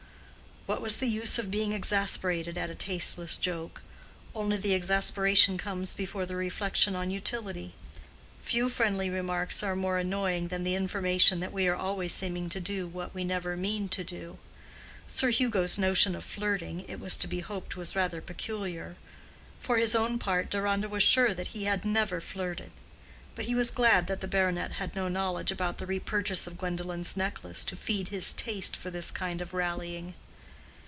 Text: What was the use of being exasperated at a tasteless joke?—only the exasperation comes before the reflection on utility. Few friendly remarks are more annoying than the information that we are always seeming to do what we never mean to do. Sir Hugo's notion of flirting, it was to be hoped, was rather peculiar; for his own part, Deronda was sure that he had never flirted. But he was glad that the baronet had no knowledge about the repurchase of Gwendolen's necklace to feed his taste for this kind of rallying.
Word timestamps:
What 0.67 0.79
was 0.81 0.97
the 0.97 1.07
use 1.07 1.37
of 1.37 1.49
being 1.51 1.73
exasperated 1.73 2.57
at 2.57 2.69
a 2.69 2.75
tasteless 2.75 3.37
joke?—only 3.37 4.57
the 4.57 4.75
exasperation 4.75 5.57
comes 5.57 5.95
before 5.95 6.25
the 6.25 6.35
reflection 6.35 6.95
on 6.95 7.09
utility. 7.09 7.73
Few 8.43 8.69
friendly 8.69 9.09
remarks 9.09 9.63
are 9.63 9.75
more 9.75 9.97
annoying 9.97 10.47
than 10.49 10.63
the 10.63 10.75
information 10.75 11.39
that 11.39 11.51
we 11.51 11.67
are 11.67 11.75
always 11.75 12.13
seeming 12.13 12.47
to 12.49 12.59
do 12.59 12.87
what 12.87 13.13
we 13.13 13.23
never 13.25 13.57
mean 13.57 13.89
to 13.89 14.03
do. 14.03 14.37
Sir 15.07 15.31
Hugo's 15.31 15.77
notion 15.79 16.13
of 16.15 16.23
flirting, 16.23 16.87
it 16.87 16.99
was 16.99 17.17
to 17.17 17.27
be 17.27 17.39
hoped, 17.39 17.75
was 17.75 17.95
rather 17.95 18.21
peculiar; 18.21 18.95
for 19.59 19.77
his 19.77 19.95
own 19.95 20.19
part, 20.19 20.49
Deronda 20.51 20.87
was 20.87 21.01
sure 21.03 21.33
that 21.33 21.47
he 21.47 21.65
had 21.65 21.83
never 21.83 22.21
flirted. 22.21 22.71
But 23.35 23.45
he 23.45 23.55
was 23.55 23.71
glad 23.71 24.05
that 24.07 24.21
the 24.21 24.27
baronet 24.27 24.73
had 24.73 24.95
no 24.95 25.07
knowledge 25.09 25.51
about 25.51 25.79
the 25.79 25.87
repurchase 25.87 26.45
of 26.45 26.59
Gwendolen's 26.59 27.17
necklace 27.17 27.65
to 27.65 27.75
feed 27.75 28.07
his 28.09 28.31
taste 28.31 28.77
for 28.77 28.91
this 28.91 29.09
kind 29.09 29.41
of 29.41 29.53
rallying. 29.53 30.13